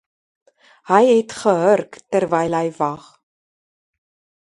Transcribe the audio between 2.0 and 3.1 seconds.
terwyl hy wag.